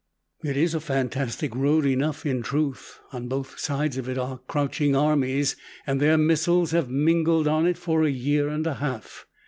It 0.43 0.57
is 0.57 0.73
a 0.73 0.79
fantastic 0.79 1.53
road 1.53 1.85
enough, 1.85 2.25
in 2.25 2.41
truth. 2.41 2.99
On 3.13 3.27
both 3.27 3.59
sides 3.59 3.97
of 3.97 4.09
it 4.09 4.17
are 4.17 4.39
crouching 4.47 4.95
armies, 4.95 5.55
and 5.85 6.01
their 6.01 6.17
missiles 6.17 6.71
have 6.71 6.89
mingled 6.89 7.47
on 7.47 7.67
it 7.67 7.77
for 7.77 8.01
a 8.03 8.09
year 8.09 8.47
and 8.49 8.65
a 8.65 8.73
half. 8.73 9.27